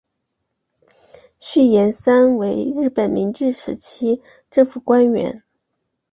[1.37, 5.43] 续彦三为日本明治时期政府官员。